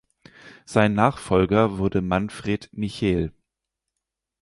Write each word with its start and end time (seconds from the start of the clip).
Sein 0.65 0.95
Nachfolger 0.95 1.77
wurde 1.77 2.01
Manfred 2.01 2.69
Michel. 2.73 3.31